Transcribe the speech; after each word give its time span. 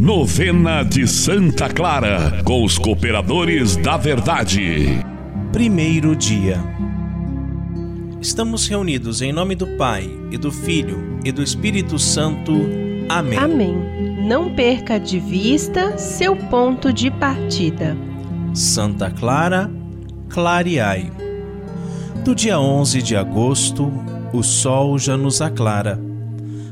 Novena 0.00 0.84
de 0.84 1.08
Santa 1.08 1.68
Clara, 1.68 2.40
com 2.44 2.62
os 2.62 2.78
cooperadores 2.78 3.74
da 3.74 3.96
verdade. 3.96 5.04
Primeiro 5.50 6.14
dia. 6.14 6.62
Estamos 8.20 8.68
reunidos 8.68 9.22
em 9.22 9.32
nome 9.32 9.56
do 9.56 9.66
Pai, 9.76 10.08
e 10.30 10.38
do 10.38 10.52
Filho, 10.52 11.18
e 11.24 11.32
do 11.32 11.42
Espírito 11.42 11.98
Santo. 11.98 12.52
Amém. 13.08 13.38
Amém. 13.38 13.74
Não 14.24 14.54
perca 14.54 15.00
de 15.00 15.18
vista 15.18 15.98
seu 15.98 16.36
ponto 16.36 16.92
de 16.92 17.10
partida. 17.10 17.96
Santa 18.54 19.10
Clara, 19.10 19.68
clareai. 20.28 21.10
Do 22.24 22.36
dia 22.36 22.60
11 22.60 23.02
de 23.02 23.16
agosto, 23.16 23.92
o 24.32 24.44
sol 24.44 24.96
já 24.96 25.16
nos 25.16 25.42
aclara. 25.42 26.00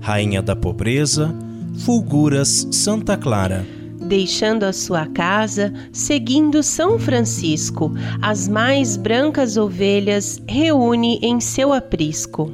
Rainha 0.00 0.40
da 0.40 0.56
pobreza, 0.56 1.34
fulguras 1.84 2.68
Santa 2.70 3.16
Clara. 3.16 3.66
Deixando 4.00 4.64
a 4.64 4.72
sua 4.72 5.06
casa, 5.06 5.72
seguindo 5.92 6.62
São 6.62 6.98
Francisco, 6.98 7.92
as 8.20 8.48
mais 8.48 8.96
brancas 8.96 9.56
ovelhas 9.56 10.42
reúne 10.48 11.18
em 11.22 11.40
seu 11.40 11.72
aprisco. 11.72 12.52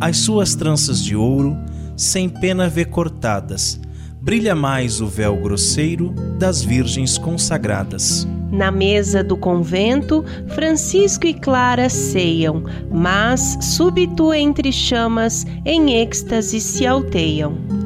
As 0.00 0.18
suas 0.18 0.54
tranças 0.54 1.02
de 1.02 1.14
ouro, 1.14 1.56
sem 1.96 2.28
pena 2.28 2.68
vê 2.68 2.84
cortadas, 2.84 3.80
brilha 4.20 4.54
mais 4.54 5.00
o 5.00 5.06
véu 5.06 5.36
grosseiro 5.36 6.10
das 6.38 6.62
virgens 6.62 7.16
consagradas. 7.16 8.26
Na 8.50 8.70
mesa 8.70 9.22
do 9.22 9.36
convento, 9.36 10.24
Francisco 10.48 11.26
e 11.26 11.32
Clara 11.32 11.88
ceiam, 11.88 12.64
mas, 12.90 13.56
súbito 13.60 14.34
entre 14.34 14.72
chamas, 14.72 15.46
em 15.64 15.94
êxtase 15.94 16.60
se 16.60 16.84
alteiam. 16.84 17.79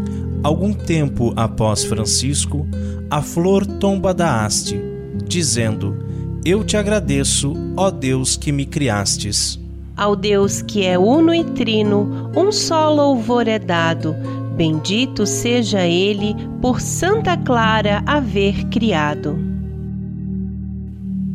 Algum 0.45 0.73
tempo 0.75 1.33
após 1.37 1.85
Francisco, 1.85 2.67
a 3.11 3.23
flor 3.23 3.65
tomba 3.65 4.13
da 4.13 4.45
haste, 4.45 4.79
dizendo: 5.27 5.97
Eu 6.45 6.63
te 6.63 6.77
agradeço, 6.77 7.55
ó 7.75 7.91
Deus 7.91 8.37
que 8.37 8.53
me 8.53 8.67
criastes. 8.67 9.59
Ao 9.97 10.15
Deus 10.15 10.61
que 10.61 10.85
é 10.85 10.99
uno 10.99 11.35
e 11.35 11.43
trino, 11.43 12.31
um 12.37 12.53
só 12.53 12.93
louvor 12.93 13.49
é 13.49 13.59
dado. 13.59 14.15
Bendito 14.55 15.25
seja 15.25 15.87
ele 15.87 16.37
por 16.61 16.79
Santa 16.79 17.39
Clara 17.39 18.03
haver 18.05 18.67
criado. 18.67 19.39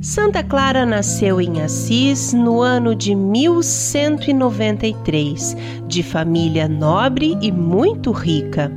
Santa 0.01 0.43
Clara 0.43 0.85
nasceu 0.85 1.41
em 1.41 1.63
Assis 1.63 2.31
no 2.31 2.61
ano 2.61 2.93
de 2.93 3.15
1193, 3.15 5.57
de 5.87 6.03
família 6.03 6.69
nobre 6.69 7.35
e 7.41 7.51
muito 7.51 8.11
rica. 8.11 8.71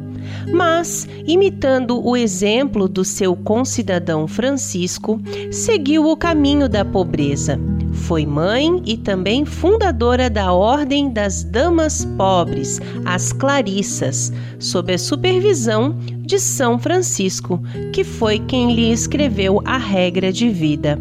Mas, 0.52 1.08
imitando 1.26 2.04
o 2.04 2.16
exemplo 2.16 2.88
do 2.88 3.04
seu 3.04 3.34
concidadão 3.34 4.26
Francisco, 4.26 5.20
seguiu 5.50 6.06
o 6.06 6.16
caminho 6.16 6.68
da 6.68 6.84
pobreza. 6.84 7.58
Foi 7.92 8.26
mãe 8.26 8.82
e 8.84 8.96
também 8.96 9.44
fundadora 9.44 10.28
da 10.28 10.52
Ordem 10.52 11.10
das 11.10 11.44
Damas 11.44 12.04
Pobres, 12.16 12.80
as 13.04 13.32
Clarissas, 13.32 14.32
sob 14.58 14.92
a 14.92 14.98
supervisão 14.98 15.94
de 16.20 16.38
São 16.38 16.78
Francisco, 16.78 17.62
que 17.92 18.02
foi 18.02 18.38
quem 18.38 18.74
lhe 18.74 18.90
escreveu 18.90 19.60
a 19.64 19.76
regra 19.76 20.32
de 20.32 20.48
vida. 20.48 20.98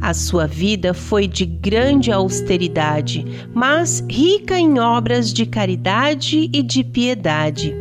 A 0.00 0.12
sua 0.14 0.48
vida 0.48 0.92
foi 0.92 1.28
de 1.28 1.44
grande 1.44 2.10
austeridade, 2.10 3.24
mas 3.54 4.04
rica 4.10 4.58
em 4.58 4.80
obras 4.80 5.32
de 5.32 5.46
caridade 5.46 6.50
e 6.52 6.60
de 6.60 6.82
piedade. 6.82 7.72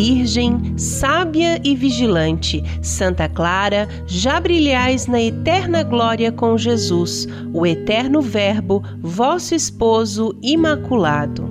Virgem, 0.00 0.78
sábia 0.78 1.60
e 1.64 1.74
vigilante, 1.74 2.62
Santa 2.80 3.28
Clara, 3.28 3.88
já 4.06 4.38
brilhais 4.38 5.08
na 5.08 5.20
eterna 5.20 5.82
glória 5.82 6.30
com 6.30 6.56
Jesus, 6.56 7.26
o 7.52 7.66
eterno 7.66 8.22
Verbo, 8.22 8.80
vosso 9.00 9.56
esposo 9.56 10.38
imaculado. 10.40 11.50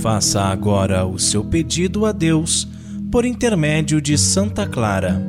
Faça 0.00 0.40
agora 0.44 1.04
o 1.04 1.18
seu 1.18 1.44
pedido 1.44 2.06
a 2.06 2.12
Deus 2.12 2.66
por 3.12 3.26
intermédio 3.26 4.00
de 4.00 4.16
Santa 4.16 4.66
Clara. 4.66 5.22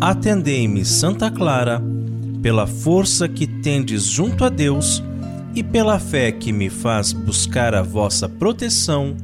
Atendei-me, 0.00 0.86
Santa 0.86 1.30
Clara, 1.30 1.82
pela 2.40 2.66
força 2.66 3.28
que 3.28 3.46
tendes 3.46 4.04
junto 4.04 4.42
a 4.42 4.48
Deus 4.48 5.02
e 5.54 5.62
pela 5.62 5.98
fé 5.98 6.30
que 6.32 6.52
me 6.52 6.70
faz 6.70 7.12
buscar 7.12 7.74
a 7.74 7.82
vossa 7.82 8.28
proteção. 8.28 9.16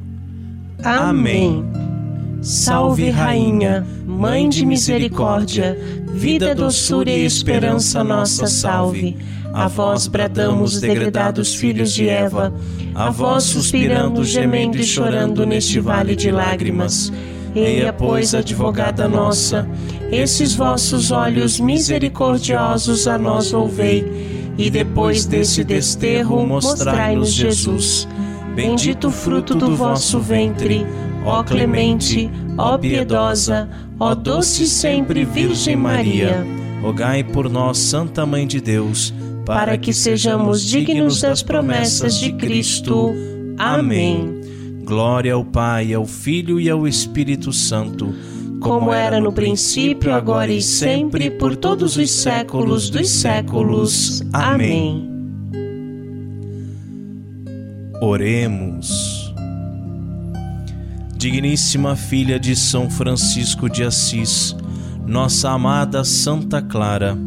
Amém. 0.83 1.65
Salve, 2.41 3.09
Rainha, 3.09 3.85
Mãe 4.05 4.47
de 4.47 4.65
misericórdia, 4.65 5.77
vida, 6.13 6.55
doçura 6.55 7.11
e 7.11 7.25
esperança 7.25 8.03
nossa, 8.03 8.47
salve. 8.47 9.17
A 9.53 9.67
vós 9.67 10.07
bradamos, 10.07 10.79
degredados 10.79 11.53
filhos 11.53 11.93
de 11.93 12.07
Eva, 12.07 12.53
a 12.95 13.09
vós 13.09 13.43
suspirando, 13.43 14.23
gemendo 14.23 14.77
e 14.77 14.83
chorando 14.83 15.45
neste 15.45 15.79
vale 15.79 16.15
de 16.15 16.31
lágrimas. 16.31 17.11
Eia, 17.53 17.91
pois, 17.91 18.33
advogada 18.33 19.07
nossa, 19.07 19.67
esses 20.11 20.55
vossos 20.55 21.11
olhos 21.11 21.59
misericordiosos 21.59 23.07
a 23.07 23.17
nós 23.17 23.51
volvei, 23.51 24.36
e 24.57 24.69
depois 24.69 25.25
desse 25.25 25.63
desterro 25.63 26.45
mostrai-nos 26.45 27.31
Jesus. 27.31 28.07
Bendito 28.55 29.11
fruto 29.11 29.53
do 29.53 29.75
vosso 29.75 30.19
ventre, 30.19 30.85
ó 31.23 31.43
clemente, 31.43 32.29
ó 32.57 32.77
piedosa, 32.77 33.69
ó 33.99 34.15
doce 34.15 34.65
sempre 34.65 35.23
Virgem 35.23 35.75
Maria. 35.75 36.43
Rogai 36.81 37.23
por 37.23 37.49
nós, 37.49 37.77
Santa 37.77 38.25
Mãe 38.25 38.47
de 38.47 38.59
Deus, 38.59 39.13
para 39.45 39.77
que 39.77 39.93
sejamos 39.93 40.63
dignos 40.63 41.21
das 41.21 41.43
promessas 41.43 42.17
de 42.19 42.33
Cristo. 42.33 43.13
Amém. 43.57 44.41
Glória 44.83 45.33
ao 45.33 45.43
Pai, 45.43 45.93
ao 45.93 46.05
Filho 46.05 46.59
e 46.59 46.69
ao 46.69 46.87
Espírito 46.87 47.51
Santo, 47.51 48.13
como 48.61 48.93
era 48.93 49.19
no 49.19 49.31
princípio, 49.31 50.13
agora 50.13 50.51
e 50.51 50.61
sempre, 50.61 51.29
por 51.29 51.55
todos 51.55 51.97
os 51.97 52.11
séculos 52.11 52.89
dos 52.89 53.09
séculos. 53.09 54.23
Amém. 54.33 55.09
Oremos. 58.01 59.33
Digníssima 61.15 61.95
filha 61.95 62.39
de 62.39 62.55
São 62.55 62.89
Francisco 62.89 63.69
de 63.69 63.83
Assis, 63.83 64.55
nossa 65.05 65.49
amada 65.49 66.03
Santa 66.03 66.61
Clara, 66.61 67.17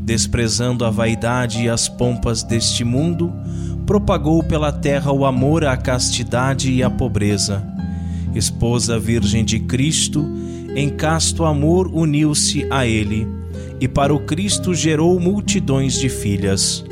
desprezando 0.00 0.84
a 0.84 0.90
vaidade 0.90 1.62
e 1.62 1.68
as 1.68 1.88
pompas 1.88 2.42
deste 2.42 2.84
mundo, 2.84 3.32
propagou 3.86 4.42
pela 4.42 4.70
terra 4.70 5.10
o 5.10 5.24
amor 5.24 5.64
à 5.64 5.76
castidade 5.76 6.70
e 6.70 6.82
à 6.82 6.90
pobreza. 6.90 7.73
Esposa 8.34 8.98
Virgem 8.98 9.44
de 9.44 9.60
Cristo, 9.60 10.24
em 10.74 10.88
casto 10.90 11.44
amor 11.44 11.88
uniu-se 11.92 12.66
a 12.70 12.86
ele, 12.86 13.28
e 13.80 13.86
para 13.86 14.14
o 14.14 14.20
Cristo 14.20 14.74
gerou 14.74 15.18
multidões 15.20 15.98
de 15.98 16.08
filhas. 16.08 16.84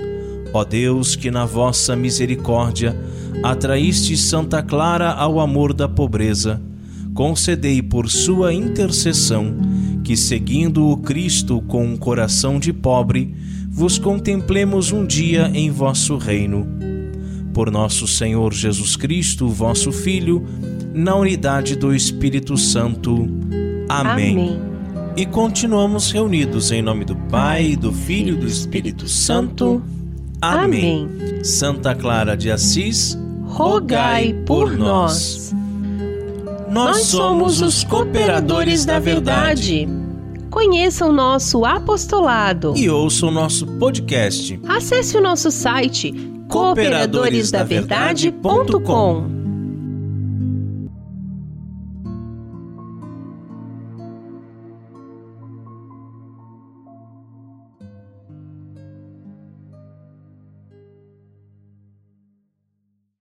Ó 0.53 0.65
Deus, 0.65 1.17
que 1.17 1.31
na 1.31 1.45
vossa 1.45 1.97
misericórdia 1.97 2.97
atraíste 3.43 4.17
Santa 4.17 4.63
Clara 4.63 5.11
ao 5.11 5.41
amor 5.41 5.73
da 5.73 5.89
pobreza, 5.89 6.61
concedei 7.15 7.83
por 7.83 8.09
sua 8.09 8.53
intercessão 8.53 9.55
que, 10.05 10.17
seguindo 10.17 10.89
o 10.89 10.97
Cristo 10.97 11.63
com 11.63 11.85
um 11.85 11.97
coração 11.97 12.59
de 12.59 12.73
pobre, 12.73 13.35
vos 13.71 13.99
contemplemos 13.99 14.93
um 14.93 15.07
dia 15.07 15.51
em 15.55 15.71
vosso 15.71 16.17
reino. 16.17 16.67
Por 17.55 17.71
nosso 17.71 18.07
Senhor 18.07 18.53
Jesus 18.53 18.97
Cristo, 18.97 19.49
vosso 19.49 19.93
Filho, 19.93 20.45
na 20.95 21.17
unidade 21.17 21.77
do 21.77 21.95
Espírito 21.95 22.57
Santo. 22.57 23.29
Amém. 23.89 24.33
Amém. 24.33 24.61
E 25.17 25.27
continuamos 25.27 26.11
reunidos 26.11 26.73
em 26.73 26.81
nome 26.81 27.05
do 27.05 27.15
Pai, 27.15 27.77
do 27.77 27.93
Filho 27.93 28.33
e 28.35 28.39
do 28.39 28.47
Espírito 28.47 29.07
Santo. 29.09 29.83
Amém. 30.41 31.07
Santa 31.45 31.95
Clara 31.95 32.35
de 32.37 32.51
Assis, 32.51 33.19
rogai 33.45 34.33
por 34.47 34.75
nós. 34.77 35.55
Nós 36.71 37.03
somos 37.03 37.61
os 37.61 37.85
cooperadores 37.85 38.87
da 38.87 38.99
verdade. 38.99 39.87
Conheça 40.49 41.05
o 41.07 41.13
nosso 41.13 41.65
apostolado 41.65 42.75
e 42.77 42.89
ouça 42.89 43.27
o 43.27 43.31
nosso 43.31 43.67
podcast. 43.67 44.59
Acesse 44.67 45.17
o 45.17 45.21
nosso 45.21 45.51
site 45.51 46.13
cooperadoresdaverdade.com. 46.49 49.42